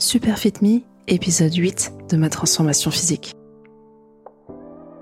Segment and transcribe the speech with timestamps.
[0.00, 3.32] Super Fit Me, épisode 8 de ma transformation physique.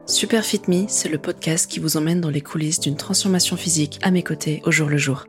[0.06, 3.98] Super Fit Me, c'est le podcast qui vous emmène dans les coulisses d'une transformation physique
[4.00, 5.26] à mes côtés au jour le jour.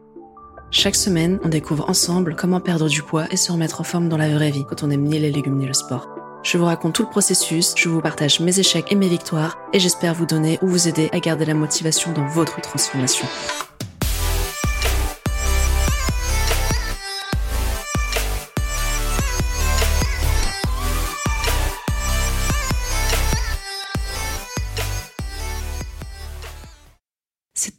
[0.72, 4.16] Chaque semaine, on découvre ensemble comment perdre du poids et se remettre en forme dans
[4.16, 6.08] la vraie vie quand on aime ni les légumes ni le sport.
[6.44, 9.80] Je vous raconte tout le processus, je vous partage mes échecs et mes victoires et
[9.80, 13.28] j'espère vous donner ou vous aider à garder la motivation dans votre transformation.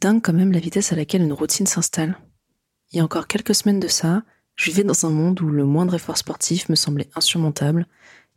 [0.01, 2.17] C'est dingue quand même la vitesse à laquelle une routine s'installe.
[2.89, 4.23] Il y a encore quelques semaines de ça,
[4.55, 7.85] je vivais dans un monde où le moindre effort sportif me semblait insurmontable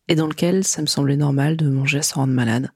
[0.09, 2.73] et dans lequel ça me semblait normal de manger se rendre malade.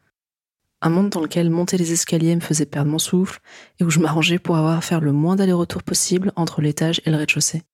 [0.82, 3.40] Un monde dans lequel monter les escaliers me faisait perdre mon souffle
[3.80, 7.10] et où je m'arrangeais pour avoir à faire le moins d'aller-retour possible entre l'étage et
[7.10, 7.64] le rez-de-chaussée.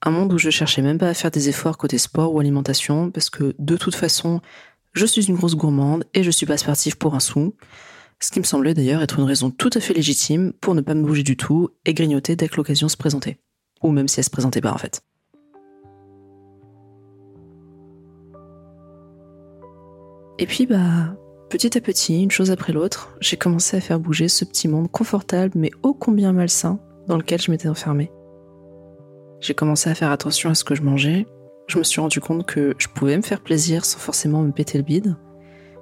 [0.00, 3.10] Un monde où je cherchais même pas à faire des efforts côté sport ou alimentation
[3.10, 4.40] parce que de toute façon,
[4.94, 7.54] je suis une grosse gourmande et je suis pas sportif pour un sou
[8.20, 10.94] ce qui me semblait d'ailleurs être une raison tout à fait légitime pour ne pas
[10.94, 13.38] me bouger du tout et grignoter dès que l'occasion se présentait.
[13.82, 15.02] Ou même si elle se présentait pas en fait.
[20.40, 21.16] Et puis bah,
[21.48, 24.90] petit à petit, une chose après l'autre, j'ai commencé à faire bouger ce petit monde
[24.90, 28.10] confortable mais ô combien malsain dans lequel je m'étais enfermée.
[29.40, 31.26] J'ai commencé à faire attention à ce que je mangeais,
[31.68, 34.78] je me suis rendu compte que je pouvais me faire plaisir sans forcément me péter
[34.78, 35.16] le bide,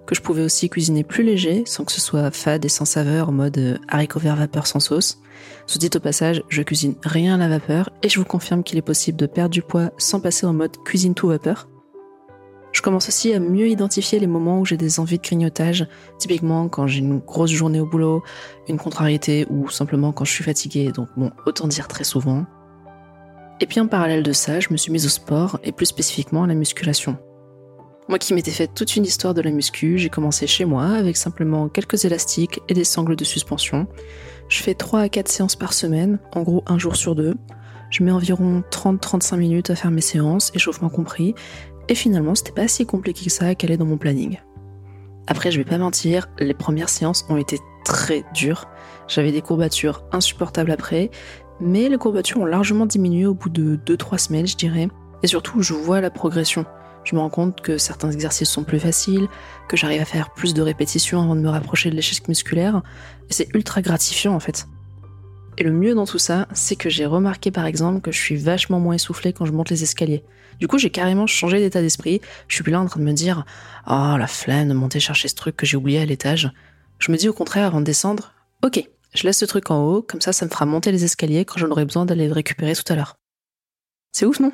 [0.06, 3.28] que je pouvais aussi cuisiner plus léger, sans que ce soit fade et sans saveur,
[3.28, 5.20] en mode euh, haricot vert vapeur sans sauce.
[5.66, 8.78] Sous dit au passage, je cuisine rien à la vapeur et je vous confirme qu'il
[8.78, 11.68] est possible de perdre du poids sans passer en mode cuisine tout vapeur.
[12.72, 15.86] Je commence aussi à mieux identifier les moments où j'ai des envies de grignotage,
[16.18, 18.22] typiquement quand j'ai une grosse journée au boulot,
[18.68, 22.44] une contrariété ou simplement quand je suis fatiguée, donc bon, autant dire très souvent.
[23.60, 26.44] Et puis en parallèle de ça, je me suis mise au sport et plus spécifiquement
[26.44, 27.16] à la musculation.
[28.08, 31.16] Moi qui m'étais fait toute une histoire de la muscu, j'ai commencé chez moi avec
[31.16, 33.88] simplement quelques élastiques et des sangles de suspension.
[34.48, 37.34] Je fais 3 à 4 séances par semaine, en gros un jour sur deux.
[37.90, 41.34] Je mets environ 30-35 minutes à faire mes séances, échauffement compris,
[41.88, 44.38] et finalement c'était pas si compliqué que ça à caler dans mon planning.
[45.26, 48.66] Après, je vais pas mentir, les premières séances ont été très dures.
[49.08, 51.10] J'avais des courbatures insupportables après,
[51.60, 54.86] mais les courbatures ont largement diminué au bout de 2-3 semaines, je dirais.
[55.24, 56.64] Et surtout, je vois la progression.
[57.06, 59.28] Je me rends compte que certains exercices sont plus faciles,
[59.68, 62.82] que j'arrive à faire plus de répétitions avant de me rapprocher de l'échec musculaire,
[63.30, 64.66] c'est ultra gratifiant en fait.
[65.56, 68.34] Et le mieux dans tout ça, c'est que j'ai remarqué par exemple que je suis
[68.34, 70.24] vachement moins essoufflé quand je monte les escaliers.
[70.58, 72.20] Du coup, j'ai carrément changé d'état d'esprit.
[72.48, 73.44] Je suis plus là en train de me dire
[73.86, 76.50] "Oh, la flemme de monter chercher ce truc que j'ai oublié à l'étage."
[76.98, 78.32] Je me dis au contraire avant de descendre
[78.64, 78.82] "OK,
[79.14, 81.58] je laisse ce truc en haut, comme ça ça me fera monter les escaliers quand
[81.58, 83.14] j'en aurai besoin d'aller le récupérer tout à l'heure."
[84.10, 84.50] C'est ouf, non?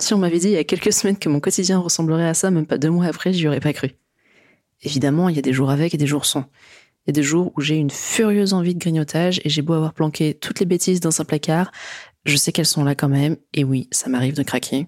[0.00, 2.50] Si on m'avait dit il y a quelques semaines que mon quotidien ressemblerait à ça,
[2.50, 3.92] même pas deux mois après, j'y aurais pas cru.
[4.82, 6.44] Évidemment, il y a des jours avec et des jours sans.
[7.04, 9.74] Il y a des jours où j'ai une furieuse envie de grignotage et j'ai beau
[9.74, 11.72] avoir planqué toutes les bêtises dans un placard,
[12.24, 14.86] je sais qu'elles sont là quand même, et oui, ça m'arrive de craquer.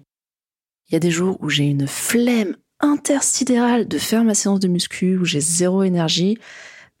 [0.87, 4.67] Il y a des jours où j'ai une flemme intersidérale de faire ma séance de
[4.67, 6.37] muscu, où j'ai zéro énergie,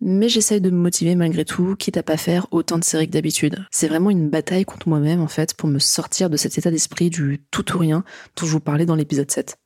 [0.01, 3.13] mais j'essaye de me motiver malgré tout, quitte à pas faire autant de séries que
[3.13, 3.65] d'habitude.
[3.71, 7.09] C'est vraiment une bataille contre moi-même, en fait, pour me sortir de cet état d'esprit
[7.09, 8.03] du tout ou rien
[8.35, 9.57] dont je vous parlais dans l'épisode 7.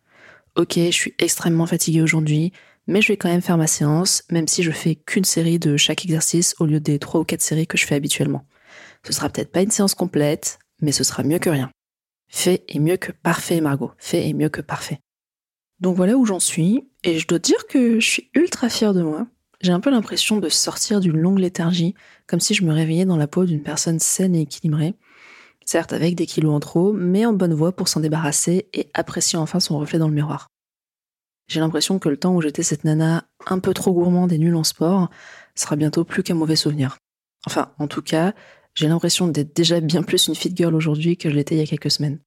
[0.55, 2.51] Ok, je suis extrêmement fatiguée aujourd'hui,
[2.87, 5.77] mais je vais quand même faire ma séance, même si je fais qu'une série de
[5.77, 8.45] chaque exercice au lieu des trois ou quatre séries que je fais habituellement.
[9.05, 11.71] Ce sera peut-être pas une séance complète, mais ce sera mieux que rien.
[12.27, 13.91] Fait est mieux que parfait, Margot.
[13.97, 14.99] Fait est mieux que parfait.
[15.79, 19.01] Donc voilà où j'en suis, et je dois dire que je suis ultra fière de
[19.01, 19.27] moi,
[19.61, 21.95] j'ai un peu l'impression de sortir d'une longue léthargie,
[22.27, 24.95] comme si je me réveillais dans la peau d'une personne saine et équilibrée,
[25.65, 29.37] certes avec des kilos en trop, mais en bonne voie pour s'en débarrasser et apprécier
[29.37, 30.47] enfin son reflet dans le miroir.
[31.47, 34.55] J'ai l'impression que le temps où j'étais cette nana un peu trop gourmande et nulle
[34.55, 35.09] en sport
[35.55, 36.97] sera bientôt plus qu'un mauvais souvenir.
[37.45, 38.33] Enfin, en tout cas,
[38.75, 41.63] j'ai l'impression d'être déjà bien plus une fit girl aujourd'hui que je l'étais il y
[41.63, 42.19] a quelques semaines.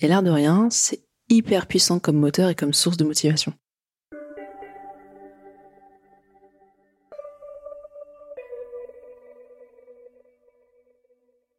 [0.00, 3.52] Et l'air de rien, c'est hyper puissant comme moteur et comme source de motivation.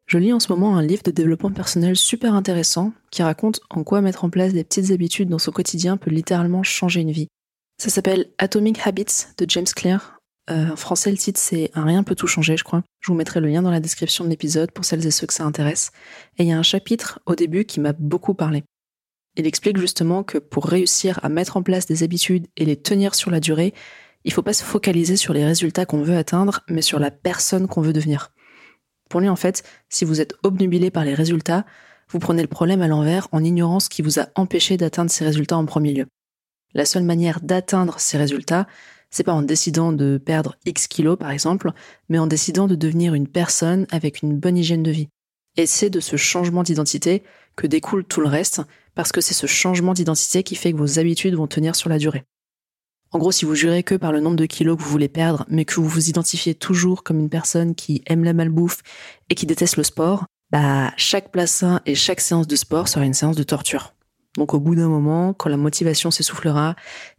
[0.10, 3.84] Je lis en ce moment un livre de développement personnel super intéressant qui raconte en
[3.84, 7.28] quoi mettre en place des petites habitudes dans son quotidien peut littéralement changer une vie.
[7.78, 10.18] Ça s'appelle Atomic Habits de James Clear.
[10.50, 12.82] Euh, en français, le titre c'est Un rien peut tout changer, je crois.
[13.02, 15.34] Je vous mettrai le lien dans la description de l'épisode pour celles et ceux que
[15.34, 15.92] ça intéresse.
[16.40, 18.64] Et il y a un chapitre au début qui m'a beaucoup parlé.
[19.38, 23.14] Il explique justement que pour réussir à mettre en place des habitudes et les tenir
[23.14, 23.76] sur la durée,
[24.24, 27.68] il faut pas se focaliser sur les résultats qu'on veut atteindre, mais sur la personne
[27.68, 28.32] qu'on veut devenir.
[29.10, 31.66] Pour lui, en fait, si vous êtes obnubilé par les résultats,
[32.10, 35.26] vous prenez le problème à l'envers en ignorant ce qui vous a empêché d'atteindre ces
[35.26, 36.06] résultats en premier lieu.
[36.74, 38.68] La seule manière d'atteindre ces résultats,
[39.10, 41.72] c'est pas en décidant de perdre X kilos par exemple,
[42.10, 45.10] mais en décidant de devenir une personne avec une bonne hygiène de vie.
[45.58, 47.24] Et c'est de ce changement d'identité
[47.56, 48.62] que découle tout le reste,
[48.94, 51.98] parce que c'est ce changement d'identité qui fait que vos habitudes vont tenir sur la
[51.98, 52.24] durée.
[53.12, 55.46] En gros, si vous jurez que par le nombre de kilos que vous voulez perdre,
[55.50, 58.82] mais que vous vous identifiez toujours comme une personne qui aime la malbouffe
[59.30, 63.16] et qui déteste le sport, bah, chaque placin et chaque séance de sport sera une
[63.16, 63.96] séance de torture.
[64.38, 66.76] Donc au bout d'un moment, quand la motivation s'essoufflera,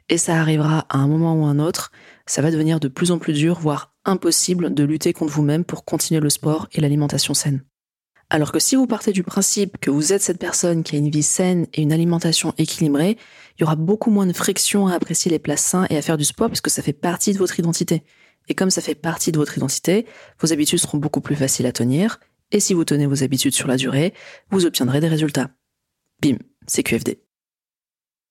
[0.09, 1.91] et ça arrivera à un moment ou un autre,
[2.27, 5.85] ça va devenir de plus en plus dur, voire impossible de lutter contre vous-même pour
[5.85, 7.63] continuer le sport et l'alimentation saine.
[8.33, 11.11] Alors que si vous partez du principe que vous êtes cette personne qui a une
[11.11, 13.19] vie saine et une alimentation équilibrée,
[13.59, 16.17] il y aura beaucoup moins de friction à apprécier les plats sains et à faire
[16.17, 18.05] du sport puisque ça fait partie de votre identité.
[18.49, 20.07] Et comme ça fait partie de votre identité,
[20.41, 22.21] vos habitudes seront beaucoup plus faciles à tenir,
[22.53, 24.15] et si vous tenez vos habitudes sur la durée,
[24.51, 25.51] vous obtiendrez des résultats.
[26.23, 27.30] Bim, c'est QFD.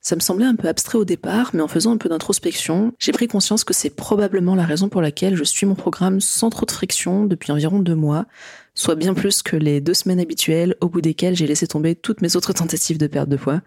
[0.01, 3.11] Ça me semblait un peu abstrait au départ, mais en faisant un peu d'introspection, j'ai
[3.11, 6.65] pris conscience que c'est probablement la raison pour laquelle je suis mon programme sans trop
[6.65, 8.25] de friction depuis environ deux mois,
[8.75, 12.21] soit bien plus que les deux semaines habituelles au bout desquelles j'ai laissé tomber toutes
[12.21, 13.61] mes autres tentatives de perte de poids.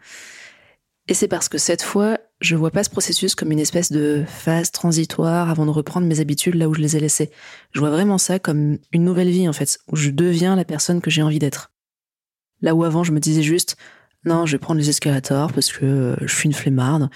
[1.09, 4.25] Et c'est parce que cette fois, je vois pas ce processus comme une espèce de
[4.27, 7.31] phase transitoire avant de reprendre mes habitudes là où je les ai laissées.
[7.73, 11.01] Je vois vraiment ça comme une nouvelle vie en fait, où je deviens la personne
[11.03, 11.73] que j'ai envie d'être.
[12.63, 13.77] Là où avant je me disais juste
[14.25, 17.11] non, je vais prendre les escalators parce que euh, je suis une flemmarde.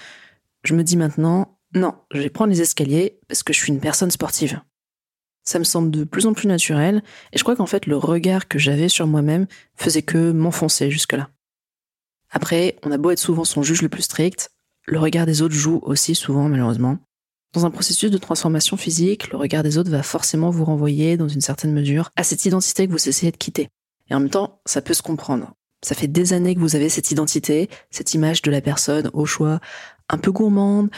[0.63, 3.79] Je me dis maintenant, non, je vais prendre les escaliers parce que je suis une
[3.79, 4.61] personne sportive.
[5.43, 7.01] Ça me semble de plus en plus naturel,
[7.31, 11.29] et je crois qu'en fait le regard que j'avais sur moi-même faisait que m'enfoncer jusque-là.
[12.29, 14.51] Après, on a beau être souvent son juge le plus strict,
[14.85, 16.97] le regard des autres joue aussi souvent malheureusement.
[17.53, 21.29] Dans un processus de transformation physique, le regard des autres va forcément vous renvoyer, dans
[21.29, 23.69] une certaine mesure, à cette identité que vous essayez de quitter.
[24.09, 25.53] Et en même temps, ça peut se comprendre.
[25.81, 29.25] Ça fait des années que vous avez cette identité, cette image de la personne au
[29.25, 29.59] choix
[30.09, 30.89] un peu gourmande,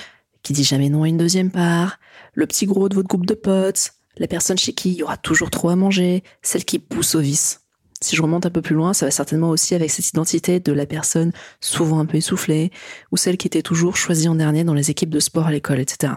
[0.43, 1.99] qui dit jamais non à une deuxième part,
[2.33, 5.17] le petit gros de votre groupe de potes, la personne chez qui il y aura
[5.17, 7.61] toujours trop à manger, celle qui pousse au vice.
[8.01, 10.71] Si je remonte un peu plus loin, ça va certainement aussi avec cette identité de
[10.71, 12.71] la personne souvent un peu essoufflée,
[13.11, 15.79] ou celle qui était toujours choisie en dernier dans les équipes de sport à l'école,
[15.79, 16.13] etc.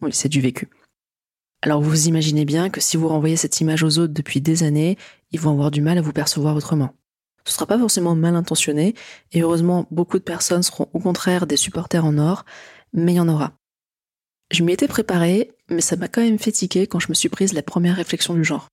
[0.00, 0.68] Oui, c'est du vécu.
[1.60, 4.96] Alors vous imaginez bien que si vous renvoyez cette image aux autres depuis des années,
[5.32, 6.94] ils vont avoir du mal à vous percevoir autrement.
[7.48, 8.94] Ce sera pas forcément mal intentionné,
[9.32, 12.44] et heureusement, beaucoup de personnes seront au contraire des supporters en or,
[12.92, 13.52] mais il y en aura.
[14.50, 17.30] Je m'y étais préparée, mais ça m'a quand même fait tiquer quand je me suis
[17.30, 18.68] prise la première réflexion du genre.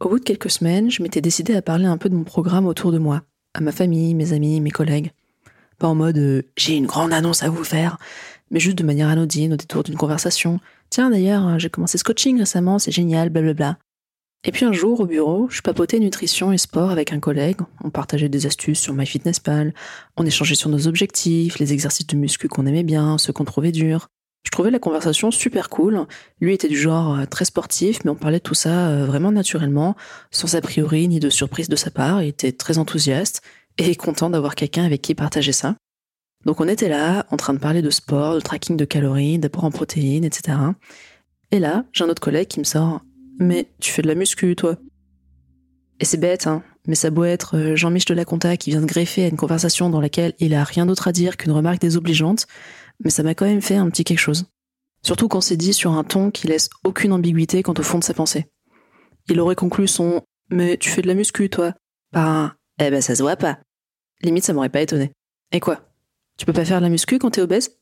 [0.00, 2.66] Au bout de quelques semaines, je m'étais décidée à parler un peu de mon programme
[2.66, 5.12] autour de moi, à ma famille, mes amis, mes collègues.
[5.78, 7.98] Pas en mode euh, j'ai une grande annonce à vous faire,
[8.50, 10.58] mais juste de manière anodine, au détour d'une conversation.
[10.88, 13.76] Tiens d'ailleurs, j'ai commencé ce coaching récemment, c'est génial, blablabla.
[14.44, 17.58] Et puis un jour, au bureau, je papotais nutrition et sport avec un collègue.
[17.84, 19.74] On partageait des astuces sur MyFitnessPal,
[20.16, 23.72] on échangeait sur nos objectifs, les exercices de muscu qu'on aimait bien, ceux qu'on trouvait
[23.72, 24.08] durs.
[24.44, 26.06] Je trouvais la conversation super cool.
[26.40, 29.30] Lui était du genre euh, très sportif, mais on parlait de tout ça euh, vraiment
[29.30, 29.94] naturellement,
[30.30, 32.22] sans a priori ni de surprise de sa part.
[32.22, 33.42] Il était très enthousiaste
[33.76, 35.76] et content d'avoir quelqu'un avec qui partager ça.
[36.46, 39.64] Donc on était là, en train de parler de sport, de tracking de calories, d'apport
[39.64, 40.56] en protéines, etc.
[41.50, 43.02] Et là, j'ai un autre collègue qui me sort
[43.38, 44.76] mais tu fais de la muscu, toi.
[46.00, 48.80] Et c'est bête, hein, mais ça doit être euh, Jean-Michel de la Conta qui vient
[48.80, 51.80] de greffer à une conversation dans laquelle il a rien d'autre à dire qu'une remarque
[51.80, 52.46] désobligeante,
[53.04, 54.46] mais ça m'a quand même fait un petit quelque chose.
[55.02, 58.04] Surtout quand c'est dit sur un ton qui laisse aucune ambiguïté quant au fond de
[58.04, 58.46] sa pensée.
[59.28, 61.74] Il aurait conclu son Mais tu fais de la muscu, toi?
[62.12, 63.60] par un Eh ben ça se voit pas.
[64.22, 65.12] Limite, ça m'aurait pas étonné.
[65.52, 65.80] Et quoi?
[66.36, 67.78] Tu peux pas faire de la muscu quand t'es obèse?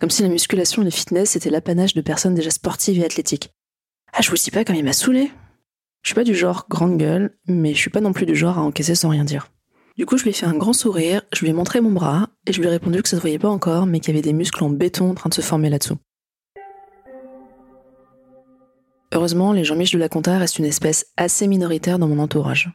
[0.00, 3.50] Comme si la musculation et le fitness c'était l'apanage de personnes déjà sportives et athlétiques.
[4.22, 5.32] Je vous dis pas comme il m'a saoulé.
[6.02, 8.56] Je suis pas du genre grande gueule, mais je suis pas non plus du genre
[8.56, 9.48] à encaisser sans rien dire.
[9.96, 12.28] Du coup, je lui ai fait un grand sourire, je lui ai montré mon bras,
[12.46, 14.22] et je lui ai répondu que ça se voyait pas encore, mais qu'il y avait
[14.22, 15.98] des muscles en béton en train de se former là-dessous.
[19.12, 22.70] Heureusement, les Jean-Michel de la Conta restent une espèce assez minoritaire dans mon entourage.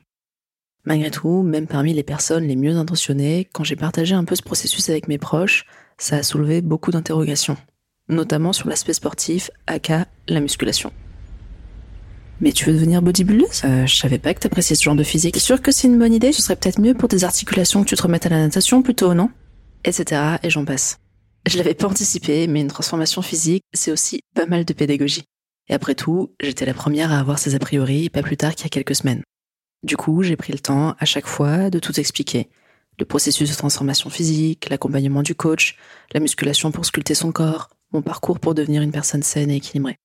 [0.84, 4.44] Malgré tout, même parmi les personnes les mieux intentionnées, quand j'ai partagé un peu ce
[4.44, 5.66] processus avec mes proches,
[5.98, 7.58] ça a soulevé beaucoup d'interrogations,
[8.10, 10.92] notamment sur l'aspect sportif, aka la musculation.
[12.40, 13.64] Mais tu veux devenir bodybuildeuse?
[13.66, 15.38] Euh, Je savais pas que t'appréciais ce genre de physique.
[15.38, 16.32] Sûr que c'est une bonne idée?
[16.32, 19.14] Ce serait peut-être mieux pour tes articulations que tu te remettes à la natation plutôt,
[19.14, 19.30] non?
[19.84, 20.22] Etc.
[20.44, 21.00] Et j'en passe.
[21.48, 25.24] Je l'avais pas anticipé, mais une transformation physique, c'est aussi pas mal de pédagogie.
[25.70, 28.66] Et après tout, j'étais la première à avoir ces a priori, pas plus tard qu'il
[28.66, 29.24] y a quelques semaines.
[29.84, 32.50] Du coup, j'ai pris le temps, à chaque fois, de tout expliquer.
[33.00, 35.78] Le processus de transformation physique, l'accompagnement du coach,
[36.14, 39.98] la musculation pour sculpter son corps, mon parcours pour devenir une personne saine et équilibrée.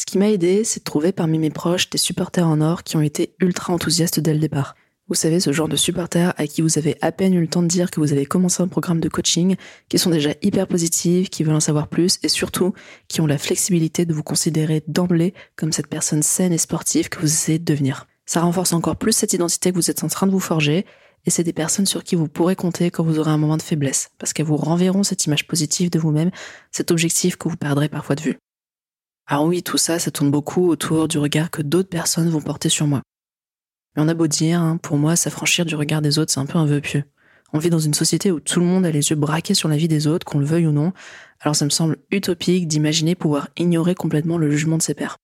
[0.00, 2.96] Ce qui m'a aidé, c'est de trouver parmi mes proches des supporters en or qui
[2.96, 4.74] ont été ultra enthousiastes dès le départ.
[5.08, 7.60] Vous savez, ce genre de supporters à qui vous avez à peine eu le temps
[7.60, 9.56] de dire que vous avez commencé un programme de coaching,
[9.90, 12.72] qui sont déjà hyper positifs, qui veulent en savoir plus et surtout
[13.08, 17.20] qui ont la flexibilité de vous considérer d'emblée comme cette personne saine et sportive que
[17.20, 18.06] vous essayez de devenir.
[18.24, 20.86] Ça renforce encore plus cette identité que vous êtes en train de vous forger
[21.26, 23.62] et c'est des personnes sur qui vous pourrez compter quand vous aurez un moment de
[23.62, 26.30] faiblesse, parce qu'elles vous renverront cette image positive de vous-même,
[26.72, 28.38] cet objectif que vous perdrez parfois de vue.
[29.26, 32.68] Alors oui, tout ça, ça tourne beaucoup autour du regard que d'autres personnes vont porter
[32.68, 33.02] sur moi.
[33.94, 36.46] Mais on a beau dire, hein, pour moi, s'affranchir du regard des autres, c'est un
[36.46, 37.04] peu un vœu pieux.
[37.52, 39.76] On vit dans une société où tout le monde a les yeux braqués sur la
[39.76, 40.92] vie des autres, qu'on le veuille ou non,
[41.40, 45.16] alors ça me semble utopique d'imaginer pouvoir ignorer complètement le jugement de ses pairs.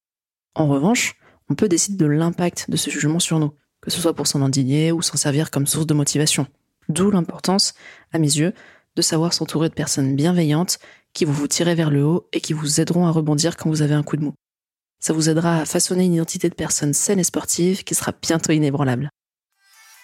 [0.54, 1.14] En revanche,
[1.48, 4.42] on peut décider de l'impact de ce jugement sur nous, que ce soit pour s'en
[4.42, 6.46] indigner ou s'en servir comme source de motivation.
[6.88, 7.74] D'où l'importance,
[8.12, 8.52] à mes yeux,
[8.96, 10.78] de savoir s'entourer de personnes bienveillantes
[11.12, 13.82] qui vont vous tirer vers le haut et qui vous aideront à rebondir quand vous
[13.82, 14.34] avez un coup de mou.
[15.00, 18.52] Ça vous aidera à façonner une identité de personne saine et sportive qui sera bientôt
[18.52, 19.10] inébranlable.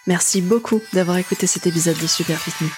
[0.06, 2.70] Merci beaucoup d'avoir écouté cet épisode de Super Fit Me.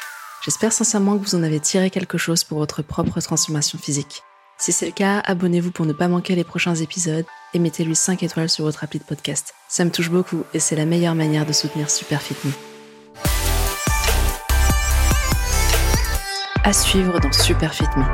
[0.45, 4.23] J'espère sincèrement que vous en avez tiré quelque chose pour votre propre transformation physique.
[4.59, 8.23] Si c'est le cas, abonnez-vous pour ne pas manquer les prochains épisodes et mettez-lui 5
[8.23, 9.55] étoiles sur votre appli de podcast.
[9.69, 12.74] Ça me touche beaucoup et c'est la meilleure manière de soutenir Super Fit Me.
[16.67, 18.05] À suivre dans Super Fit Me.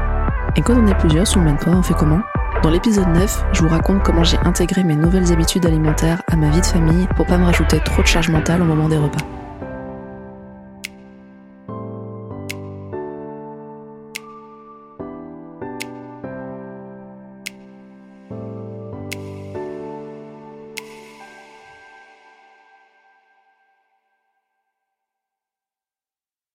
[0.56, 2.18] Et quand on est plusieurs sur le même toit, on fait comment?
[2.64, 6.50] Dans l'épisode 9, je vous raconte comment j'ai intégré mes nouvelles habitudes alimentaires à ma
[6.50, 9.20] vie de famille pour pas me rajouter trop de charge mentale au moment des repas.